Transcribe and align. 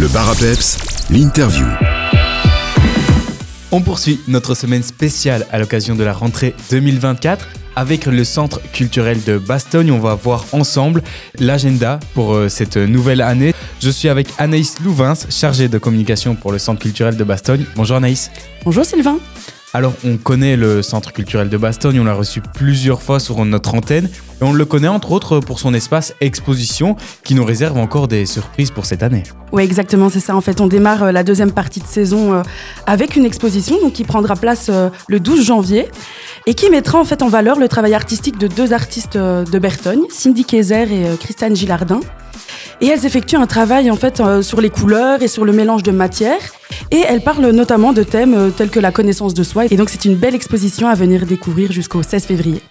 Le 0.00 0.08
bar 0.08 0.30
à 0.30 0.34
peps, 0.34 0.78
l'interview. 1.10 1.66
On 3.70 3.82
poursuit 3.82 4.18
notre 4.28 4.54
semaine 4.54 4.82
spéciale 4.82 5.46
à 5.52 5.58
l'occasion 5.58 5.94
de 5.94 6.02
la 6.02 6.14
rentrée 6.14 6.54
2024 6.70 7.46
avec 7.76 8.06
le 8.06 8.24
Centre 8.24 8.62
culturel 8.72 9.22
de 9.22 9.36
Bastogne. 9.36 9.90
On 9.90 9.98
va 9.98 10.14
voir 10.14 10.46
ensemble 10.52 11.02
l'agenda 11.38 12.00
pour 12.14 12.32
euh, 12.32 12.48
cette 12.48 12.78
nouvelle 12.78 13.20
année. 13.20 13.54
Je 13.82 13.90
suis 13.90 14.08
avec 14.08 14.28
Anaïs 14.38 14.80
Louvins, 14.80 15.12
chargée 15.28 15.68
de 15.68 15.76
communication 15.76 16.34
pour 16.34 16.50
le 16.50 16.58
Centre 16.58 16.80
culturel 16.80 17.18
de 17.18 17.24
Bastogne. 17.24 17.66
Bonjour 17.76 17.98
Anaïs. 17.98 18.30
Bonjour 18.64 18.86
Sylvain. 18.86 19.18
Alors, 19.72 19.92
on 20.04 20.16
connaît 20.16 20.56
le 20.56 20.82
Centre 20.82 21.12
culturel 21.12 21.48
de 21.48 21.56
Bastogne, 21.56 22.00
on 22.00 22.04
l'a 22.04 22.14
reçu 22.14 22.40
plusieurs 22.40 23.02
fois 23.02 23.20
sur 23.20 23.44
notre 23.44 23.72
antenne, 23.76 24.06
et 24.06 24.44
on 24.44 24.52
le 24.52 24.64
connaît 24.64 24.88
entre 24.88 25.12
autres 25.12 25.38
pour 25.38 25.60
son 25.60 25.74
espace 25.74 26.12
exposition, 26.20 26.96
qui 27.22 27.36
nous 27.36 27.44
réserve 27.44 27.78
encore 27.78 28.08
des 28.08 28.26
surprises 28.26 28.72
pour 28.72 28.84
cette 28.84 29.04
année. 29.04 29.22
Oui, 29.52 29.62
exactement, 29.62 30.08
c'est 30.08 30.18
ça. 30.18 30.34
En 30.34 30.40
fait, 30.40 30.60
on 30.60 30.66
démarre 30.66 31.04
euh, 31.04 31.12
la 31.12 31.22
deuxième 31.22 31.52
partie 31.52 31.78
de 31.78 31.86
saison 31.86 32.34
euh, 32.34 32.42
avec 32.86 33.14
une 33.14 33.24
exposition 33.24 33.80
donc, 33.80 33.92
qui 33.92 34.02
prendra 34.02 34.34
place 34.34 34.66
euh, 34.70 34.90
le 35.06 35.20
12 35.20 35.44
janvier 35.44 35.86
et 36.46 36.54
qui 36.54 36.68
mettra 36.68 36.98
en 36.98 37.04
fait 37.04 37.22
en 37.22 37.28
valeur 37.28 37.56
le 37.56 37.68
travail 37.68 37.94
artistique 37.94 38.38
de 38.38 38.48
deux 38.48 38.72
artistes 38.72 39.16
de 39.16 39.58
Bertogne, 39.60 40.02
Cindy 40.10 40.44
Kayser 40.44 40.82
et 40.82 41.16
Christiane 41.20 41.54
Gillardin. 41.54 42.00
Et 42.80 42.86
elles 42.88 43.06
effectuent 43.06 43.36
un 43.36 43.46
travail 43.46 43.88
en 43.90 43.96
fait 43.96 44.22
sur 44.42 44.60
les 44.60 44.70
couleurs 44.70 45.22
et 45.22 45.28
sur 45.28 45.44
le 45.44 45.52
mélange 45.52 45.82
de 45.84 45.92
matières. 45.92 46.40
Et 46.90 47.02
elles 47.08 47.20
parlent 47.20 47.50
notamment 47.50 47.92
de 47.92 48.02
thèmes 48.02 48.52
tels 48.56 48.70
que 48.70 48.80
la 48.80 48.92
connaissance 48.92 49.34
de 49.34 49.42
soi. 49.42 49.66
Et 49.70 49.76
donc 49.76 49.90
c'est 49.90 50.04
une 50.04 50.16
belle 50.16 50.34
exposition 50.34 50.88
à 50.88 50.94
venir 50.94 51.26
découvrir 51.26 51.72
jusqu'au 51.72 52.02
16 52.02 52.24
février. 52.24 52.62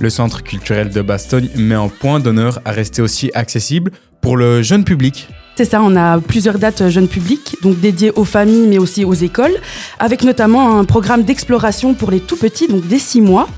Le 0.00 0.10
Centre 0.10 0.44
culturel 0.44 0.90
de 0.90 1.02
Bastogne 1.02 1.48
met 1.56 1.74
un 1.74 1.88
point 1.88 2.20
d'honneur 2.20 2.60
à 2.64 2.70
rester 2.70 3.02
aussi 3.02 3.30
accessible 3.34 3.90
pour 4.20 4.36
le 4.36 4.62
jeune 4.62 4.84
public. 4.84 5.28
C'est 5.56 5.64
ça, 5.64 5.82
on 5.82 5.96
a 5.96 6.20
plusieurs 6.20 6.56
dates 6.56 6.88
jeunes 6.88 7.08
publics, 7.08 7.56
donc 7.62 7.80
dédiées 7.80 8.12
aux 8.14 8.24
familles 8.24 8.68
mais 8.68 8.78
aussi 8.78 9.04
aux 9.04 9.14
écoles, 9.14 9.56
avec 9.98 10.22
notamment 10.22 10.78
un 10.78 10.84
programme 10.84 11.24
d'exploration 11.24 11.94
pour 11.94 12.12
les 12.12 12.20
tout 12.20 12.36
petits, 12.36 12.68
donc 12.68 12.86
dès 12.86 13.00
6 13.00 13.22
mois. 13.22 13.48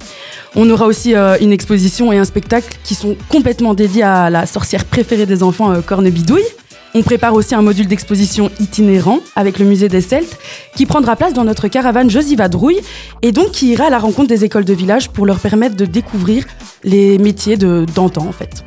On 0.56 0.70
aura 0.70 0.86
aussi 0.86 1.14
euh, 1.14 1.36
une 1.42 1.52
exposition 1.52 2.10
et 2.10 2.16
un 2.16 2.24
spectacle 2.24 2.74
qui 2.84 2.94
sont 2.94 3.16
complètement 3.28 3.74
dédiés 3.74 4.02
à 4.02 4.30
la 4.30 4.46
sorcière 4.46 4.86
préférée 4.86 5.26
des 5.26 5.42
enfants, 5.42 5.72
euh, 5.72 5.82
Cornebidouille. 5.82 6.46
On 6.92 7.02
prépare 7.02 7.34
aussi 7.34 7.54
un 7.54 7.62
module 7.62 7.86
d'exposition 7.86 8.50
itinérant 8.58 9.20
avec 9.36 9.60
le 9.60 9.64
musée 9.64 9.88
des 9.88 10.00
Celtes 10.00 10.36
qui 10.74 10.86
prendra 10.86 11.14
place 11.14 11.32
dans 11.32 11.44
notre 11.44 11.68
caravane 11.68 12.10
Josie 12.10 12.34
Vadrouille 12.34 12.80
et 13.22 13.30
donc 13.30 13.52
qui 13.52 13.68
ira 13.68 13.84
à 13.84 13.90
la 13.90 13.98
rencontre 14.00 14.28
des 14.28 14.44
écoles 14.44 14.64
de 14.64 14.74
village 14.74 15.08
pour 15.08 15.24
leur 15.24 15.38
permettre 15.38 15.76
de 15.76 15.84
découvrir 15.84 16.46
les 16.82 17.18
métiers 17.18 17.56
d'antan 17.56 18.26
en 18.26 18.32
fait. 18.32 18.64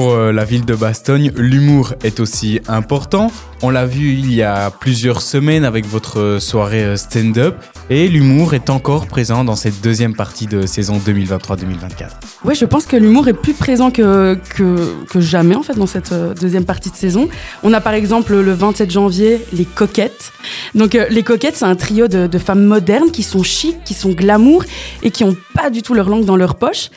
Pour 0.00 0.14
euh, 0.14 0.32
la 0.32 0.46
ville 0.46 0.64
de 0.64 0.74
Bastogne, 0.74 1.30
l'humour 1.36 1.92
est 2.02 2.20
aussi 2.20 2.58
important. 2.68 3.30
On 3.60 3.68
l'a 3.68 3.84
vu 3.84 4.12
il 4.12 4.32
y 4.32 4.42
a 4.42 4.70
plusieurs 4.70 5.20
semaines 5.20 5.62
avec 5.62 5.84
votre 5.84 6.38
soirée 6.40 6.84
euh, 6.84 6.96
stand-up 6.96 7.54
et 7.90 8.08
l'humour 8.08 8.54
est 8.54 8.70
encore 8.70 9.06
présent 9.06 9.44
dans 9.44 9.56
cette 9.56 9.82
deuxième 9.82 10.16
partie 10.16 10.46
de 10.46 10.64
saison 10.64 10.96
2023-2024. 10.96 12.12
Oui, 12.46 12.54
je 12.54 12.64
pense 12.64 12.86
que 12.86 12.96
l'humour 12.96 13.28
est 13.28 13.34
plus 13.34 13.52
présent 13.52 13.90
que, 13.90 14.38
que, 14.56 15.20
jamais 15.20 15.54
en 15.54 15.62
fait 15.62 15.76
dans 15.76 15.86
cette 15.86 16.12
euh, 16.12 16.32
deuxième 16.32 16.64
partie 16.64 16.90
de 16.90 16.96
saison. 16.96 17.28
On 17.62 17.74
a 17.74 17.82
par 17.82 17.92
exemple 17.92 18.32
le 18.34 18.54
27 18.54 18.90
janvier 18.90 19.44
les 19.52 19.66
coquettes. 19.66 20.32
Donc 20.74 20.94
les 20.94 21.22
coquettes, 21.22 21.56
c'est 21.56 21.66
un 21.66 21.76
trio 21.76 22.08
de, 22.08 22.38
femmes 22.38 22.64
modernes 22.64 23.10
qui 23.10 23.22
sont 23.22 23.42
chic, 23.42 23.84
qui 23.84 23.92
sont 23.92 24.12
glamour 24.12 24.64
et 25.02 25.10
qui 25.10 25.26
n'ont 25.26 25.36
pas 25.54 25.68
du 25.68 25.82
tout 25.82 25.92
leur 25.92 26.08
langue 26.08 26.24
dans 26.24 26.36
leur 26.36 26.54
poche. 26.54 26.88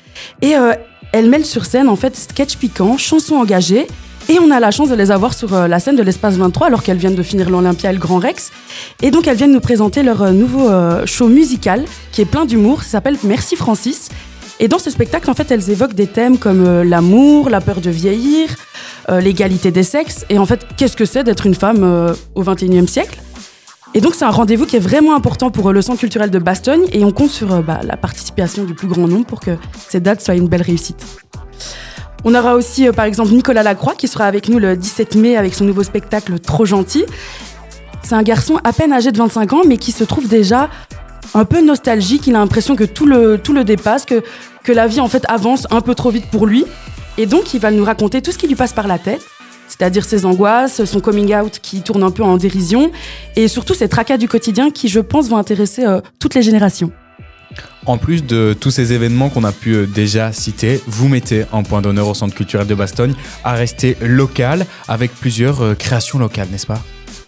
Elles 1.14 1.30
mêlent 1.30 1.46
sur 1.46 1.66
scène 1.66 1.88
en 1.88 1.96
fait 1.96 2.18
sketch 2.18 2.58
piquant, 2.58 2.98
chansons 2.98 3.36
engagées. 3.36 3.88
Et 4.30 4.40
on 4.40 4.52
a 4.52 4.60
la 4.60 4.72
chance 4.72 4.90
de 4.90 4.96
les 4.96 5.12
avoir 5.12 5.34
sur 5.34 5.54
euh, 5.54 5.68
la 5.68 5.80
scène 5.80 5.96
de 5.96 6.02
l'espace 6.02 6.36
23 6.36 6.68
alors 6.68 6.82
qu'elles 6.82 6.98
viennent 6.98 7.16
de 7.16 7.24
finir 7.24 7.50
l'Olympia 7.50 7.90
et 7.90 7.94
le 7.94 8.00
Grand 8.00 8.20
Rex. 8.20 8.52
Et 9.02 9.12
donc 9.12 9.28
elles 9.28 9.36
viennent 9.38 9.52
nous 9.52 9.60
présenter 9.60 10.02
leur 10.02 10.22
euh, 10.22 10.32
nouveau 10.32 10.70
euh, 10.70 11.06
show 11.06 11.28
musical 11.28 11.86
qui 12.12 12.22
est 12.22 12.26
plein 12.26 12.46
d'humour, 12.46 12.84
ça 12.84 12.90
s'appelle 12.90 13.18
Merci 13.24 13.56
Francis. 13.56 14.10
Et 14.60 14.68
dans 14.68 14.80
ce 14.80 14.90
spectacle, 14.90 15.30
en 15.30 15.34
fait, 15.34 15.52
elles 15.52 15.72
évoquent 15.72 15.96
des 15.96 16.08
thèmes 16.08 16.38
comme 16.38 16.84
l'amour, 16.84 17.50
la 17.50 17.60
peur 17.60 17.82
de 17.82 17.90
vieillir, 17.90 18.50
l'égalité 19.10 19.72
des 19.72 19.84
sexes. 19.84 20.26
Et 20.30 20.38
en 20.38 20.46
fait, 20.46 20.66
qu'est-ce 20.78 20.96
que 20.96 21.06
c'est 21.06 21.24
d'être 21.24 21.48
une 21.48 21.56
femme 21.56 22.16
au 22.36 22.44
21e 22.44 22.88
siècle? 22.88 23.23
Et 23.94 24.02
donc 24.02 24.16
c'est 24.16 24.26
un 24.26 24.32
rendez-vous 24.32 24.66
qui 24.66 24.76
est 24.76 24.80
vraiment 24.80 25.16
important 25.16 25.52
pour 25.52 25.72
le 25.72 25.82
Centre 25.82 26.00
culturel 26.00 26.32
de 26.32 26.40
Bastogne 26.40 26.86
et 26.92 27.04
on 27.06 27.12
compte 27.12 27.30
sur 27.30 27.62
bah, 27.62 27.82
la 27.84 27.96
participation 27.96 28.64
du 28.64 28.74
plus 28.74 28.88
grand 28.88 29.08
nombre 29.08 29.26
pour 29.26 29.40
que 29.40 29.52
cette 29.88 30.04
date 30.04 30.22
soit 30.22 30.36
une 30.36 30.48
belle 30.48 30.64
réussite. 30.64 31.06
On 32.24 32.34
aura 32.34 32.56
aussi 32.56 32.88
par 32.92 33.06
exemple 33.06 33.32
Nicolas 33.32 33.64
Lacroix 33.64 33.94
qui 33.96 34.08
sera 34.08 34.26
avec 34.26 34.50
nous 34.50 34.58
le 34.58 34.76
17 34.76 35.16
mai 35.16 35.38
avec 35.38 35.54
son 35.54 35.66
nouveau 35.66 35.84
spectacle 35.84 36.40
Trop 36.40 36.66
gentil. 36.66 37.06
C'est 38.02 38.16
un 38.16 38.24
garçon 38.24 38.60
à 38.64 38.74
peine 38.74 38.92
âgé 38.94 39.12
de 39.12 39.18
25 39.18 39.54
ans 39.54 39.62
mais 39.66 39.78
qui 39.78 39.92
se 39.92 40.04
trouve 40.04 40.28
déjà 40.28 40.70
un 41.36 41.46
peu 41.46 41.62
nostalgique, 41.62 42.28
il 42.28 42.36
a 42.36 42.40
l'impression 42.40 42.76
que 42.76 42.84
tout 42.84 43.06
le, 43.06 43.38
tout 43.38 43.54
le 43.54 43.64
dépasse, 43.64 44.06
que, 44.06 44.24
que 44.64 44.72
la 44.72 44.88
vie 44.88 45.00
en 45.00 45.08
fait 45.08 45.24
avance 45.30 45.68
un 45.72 45.82
peu 45.82 45.96
trop 45.96 46.12
vite 46.12 46.28
pour 46.28 46.46
lui. 46.46 46.66
Et 47.18 47.26
donc 47.26 47.54
il 47.54 47.60
va 47.60 47.72
nous 47.72 47.84
raconter 47.84 48.22
tout 48.22 48.32
ce 48.32 48.38
qui 48.38 48.48
lui 48.48 48.56
passe 48.56 48.74
par 48.74 48.88
la 48.88 48.98
tête 48.98 49.22
c'est-à-dire 49.78 50.06
ses 50.06 50.26
angoisses, 50.26 50.86
son 50.86 51.00
coming 51.00 51.36
out 51.36 51.60
qui 51.62 51.82
tourne 51.82 52.04
un 52.04 52.12
peu 52.12 52.24
en 52.24 52.38
dérision, 52.38 52.92
et 53.36 53.48
surtout 53.48 53.74
ces 53.74 53.90
tracas 53.90 54.18
du 54.18 54.28
quotidien 54.28 54.70
qui, 54.70 54.88
je 54.88 55.00
pense, 55.00 55.30
vont 55.30 55.38
intéresser 55.38 55.84
euh, 55.86 56.00
toutes 56.20 56.36
les 56.36 56.44
générations. 56.44 56.92
En 57.86 57.98
plus 57.98 58.24
de 58.24 58.56
tous 58.60 58.72
ces 58.72 58.94
événements 58.94 59.30
qu'on 59.30 59.44
a 59.44 59.52
pu 59.52 59.74
euh, 59.74 59.86
déjà 59.88 60.32
citer, 60.32 60.80
vous 60.88 61.08
mettez 61.08 61.46
un 61.52 61.64
point 61.64 61.82
d'honneur 61.82 62.08
au 62.08 62.14
Centre 62.14 62.36
culturel 62.36 62.68
de 62.68 62.76
Bastogne 62.76 63.14
à 63.44 63.54
rester 63.54 63.98
local 64.02 64.66
avec 64.88 65.12
plusieurs 65.12 65.62
euh, 65.62 65.74
créations 65.74 66.20
locales, 66.20 66.50
n'est-ce 66.52 66.68
pas? 66.68 66.82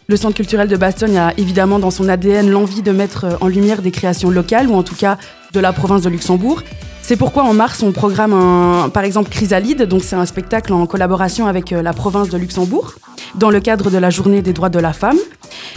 Le 0.07 0.17
Centre 0.17 0.35
culturel 0.35 0.67
de 0.67 0.77
Bastogne 0.77 1.17
a 1.17 1.33
évidemment 1.37 1.79
dans 1.79 1.91
son 1.91 2.07
ADN 2.07 2.49
l'envie 2.49 2.81
de 2.81 2.91
mettre 2.91 3.37
en 3.41 3.47
lumière 3.47 3.81
des 3.81 3.91
créations 3.91 4.29
locales, 4.29 4.67
ou 4.69 4.75
en 4.75 4.83
tout 4.83 4.95
cas 4.95 5.17
de 5.53 5.59
la 5.59 5.73
province 5.73 6.03
de 6.03 6.09
Luxembourg. 6.09 6.61
C'est 7.01 7.17
pourquoi 7.17 7.43
en 7.43 7.53
mars, 7.53 7.83
on 7.83 7.91
programme 7.91 8.33
un, 8.33 8.89
par 8.89 9.03
exemple 9.03 9.29
Chrysalide, 9.29 9.83
donc 9.83 10.03
c'est 10.03 10.15
un 10.15 10.25
spectacle 10.25 10.73
en 10.73 10.85
collaboration 10.85 11.47
avec 11.47 11.71
euh, 11.71 11.81
la 11.81 11.93
province 11.93 12.29
de 12.29 12.37
Luxembourg, 12.37 12.95
dans 13.35 13.49
le 13.49 13.59
cadre 13.59 13.89
de 13.89 13.97
la 13.97 14.09
journée 14.09 14.41
des 14.41 14.53
droits 14.53 14.69
de 14.69 14.79
la 14.79 14.93
femme. 14.93 15.17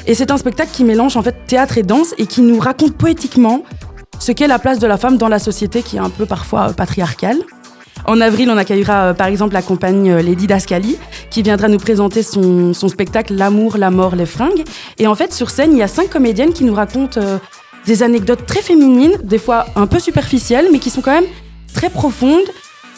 Et 0.07 0.15
c'est 0.15 0.31
un 0.31 0.39
spectacle 0.39 0.71
qui 0.73 0.85
mélange 0.85 1.17
en 1.17 1.23
fait 1.23 1.37
théâtre 1.47 1.79
et 1.79 1.83
danse 1.83 2.15
et 2.19 2.27
qui 2.27 2.41
nous 2.41 2.59
raconte 2.59 2.97
poétiquement 2.97 3.63
ce 4.19 4.33
qu'est 4.33 4.47
la 4.47 4.59
place 4.59 4.79
de 4.79 4.87
la 4.87 4.97
femme 4.97 5.17
dans 5.17 5.29
la 5.29 5.39
société 5.39 5.83
qui 5.83 5.97
est 5.97 6.01
un 6.01 6.11
peu 6.11 6.27
parfois 6.27 6.69
euh, 6.69 6.73
patriarcale. 6.73 7.39
En 8.07 8.21
avril, 8.21 8.49
on 8.51 8.57
accueillera 8.57 9.09
euh, 9.09 9.15
par 9.15 9.27
exemple 9.27 9.55
la 9.55 9.63
compagnie 9.63 10.11
Lady 10.11 10.47
Dascali 10.47 10.97
qui 11.39 11.45
viendra 11.45 11.69
nous 11.69 11.79
présenter 11.79 12.25
son, 12.25 12.73
spectacle 12.75 13.33
L'amour, 13.33 13.77
la 13.79 13.93
mort, 13.93 14.17
les 14.17 14.27
fringues. 14.27 14.65
Et 14.99 15.07
en 15.07 15.15
fait, 15.15 15.33
sur 15.33 15.51
scène, 15.51 15.71
il 15.71 15.79
y 15.79 15.85
a 15.85 15.87
cinq 15.87 16.11
comédiennes 16.11 16.53
qui 16.53 16.65
nous 16.65 16.75
racontent 16.75 17.21
des 17.87 18.03
anecdotes 18.03 18.45
très 18.45 18.61
féminines, 18.61 19.13
des 19.23 19.39
fois 19.39 19.67
un 19.77 19.87
peu 19.87 20.01
superficielles, 20.01 20.67
mais 20.73 20.81
qui 20.81 20.91
sont 20.91 21.01
quand 21.01 21.13
même 21.13 21.31
très 21.73 21.91
profondes, 21.91 22.49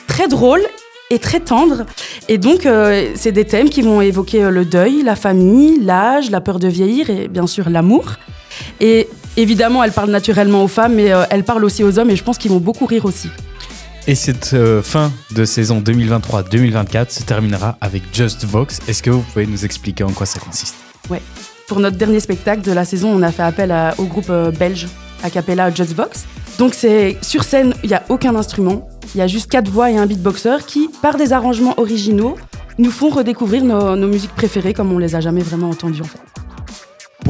très 0.06 0.26
drôles 0.26 0.62
et 1.10 1.18
très 1.18 1.40
tendres. 1.40 1.84
Et 2.28 2.38
donc, 2.38 2.64
euh, 2.64 3.10
c'est 3.14 3.32
des 3.32 3.44
thèmes 3.44 3.68
qui 3.68 3.82
vont 3.82 4.00
évoquer 4.00 4.44
euh, 4.44 4.50
le 4.50 4.64
deuil, 4.64 5.02
la 5.02 5.16
famille, 5.16 5.78
l'âge, 5.78 6.30
la 6.30 6.40
peur 6.40 6.58
de 6.58 6.68
vieillir 6.68 7.10
et 7.10 7.28
bien 7.28 7.46
sûr 7.46 7.68
l'amour. 7.68 8.14
Et 8.80 9.06
évidemment, 9.36 9.84
elle 9.84 9.92
parle 9.92 10.08
naturellement 10.08 10.64
aux 10.64 10.68
femmes, 10.68 10.94
mais 10.94 11.12
euh, 11.12 11.24
elle 11.28 11.44
parle 11.44 11.62
aussi 11.62 11.84
aux 11.84 11.98
hommes 11.98 12.08
et 12.08 12.16
je 12.16 12.24
pense 12.24 12.38
qu'ils 12.38 12.52
vont 12.52 12.58
beaucoup 12.58 12.86
rire 12.86 13.04
aussi. 13.04 13.28
Et 14.10 14.16
cette 14.16 14.56
fin 14.82 15.12
de 15.30 15.44
saison 15.44 15.80
2023-2024 15.80 17.10
se 17.10 17.22
terminera 17.22 17.78
avec 17.80 18.02
Just 18.12 18.44
Vox. 18.44 18.80
Est-ce 18.88 19.04
que 19.04 19.10
vous 19.10 19.20
pouvez 19.20 19.46
nous 19.46 19.64
expliquer 19.64 20.02
en 20.02 20.10
quoi 20.10 20.26
ça 20.26 20.40
consiste? 20.40 20.74
Ouais. 21.08 21.22
Pour 21.68 21.78
notre 21.78 21.96
dernier 21.96 22.18
spectacle 22.18 22.62
de 22.62 22.72
la 22.72 22.84
saison, 22.84 23.08
on 23.08 23.22
a 23.22 23.30
fait 23.30 23.44
appel 23.44 23.72
au 23.98 24.06
groupe 24.06 24.30
euh, 24.30 24.50
belge 24.50 24.88
a 25.22 25.30
cappella 25.30 25.72
Just 25.72 25.94
Box. 25.94 26.26
Donc 26.58 26.74
c'est 26.74 27.18
sur 27.22 27.44
scène, 27.44 27.72
il 27.84 27.90
n'y 27.90 27.94
a 27.94 28.02
aucun 28.08 28.34
instrument, 28.34 28.88
il 29.14 29.18
y 29.18 29.20
a 29.22 29.28
juste 29.28 29.48
quatre 29.48 29.70
voix 29.70 29.92
et 29.92 29.96
un 29.96 30.06
beatboxer 30.06 30.66
qui, 30.66 30.90
par 31.00 31.16
des 31.16 31.32
arrangements 31.32 31.78
originaux, 31.78 32.36
nous 32.78 32.90
font 32.90 33.10
redécouvrir 33.10 33.62
nos, 33.62 33.94
nos 33.94 34.08
musiques 34.08 34.34
préférées 34.34 34.74
comme 34.74 34.90
on 34.90 34.98
les 34.98 35.14
a 35.14 35.20
jamais 35.20 35.42
vraiment 35.42 35.70
entendues 35.70 36.00
en 36.00 36.04
fait. 36.04 36.39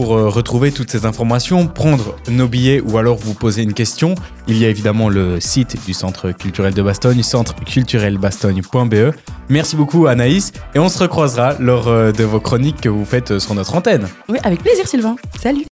Pour 0.01 0.17
euh, 0.17 0.31
retrouver 0.31 0.73
toutes 0.73 0.91
ces 0.91 1.05
informations, 1.05 1.67
prendre 1.67 2.17
nos 2.31 2.49
billets 2.49 2.81
ou 2.81 2.97
alors 2.97 3.19
vous 3.19 3.35
poser 3.35 3.63
une 3.63 3.75
question, 3.75 4.15
il 4.49 4.57
y 4.57 4.65
a 4.65 4.71
évidemment 4.71 5.11
le 5.11 5.41
site 5.41 5.77
du 5.85 5.93
Centre 5.93 6.31
culturel 6.31 6.73
de 6.73 6.81
Bastogne, 6.81 7.23
centreculturelbastogne.be. 7.23 9.15
Merci 9.51 9.77
beaucoup 9.77 10.07
Anaïs 10.07 10.53
et 10.75 10.79
on 10.79 10.89
se 10.89 11.01
recroisera 11.01 11.53
lors 11.61 11.89
euh, 11.89 12.13
de 12.13 12.25
vos 12.25 12.41
chroniques 12.41 12.81
que 12.81 12.89
vous 12.89 13.05
faites 13.05 13.33
euh, 13.33 13.39
sur 13.39 13.55
notre 13.55 13.75
antenne. 13.75 14.09
Oui, 14.31 14.39
avec 14.43 14.63
plaisir 14.63 14.89
Sylvain. 14.89 15.17
Salut 15.39 15.70